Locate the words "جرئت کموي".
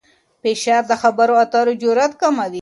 1.81-2.59